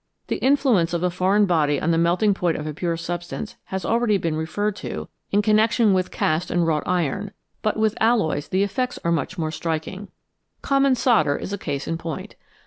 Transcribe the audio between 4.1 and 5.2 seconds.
been referred to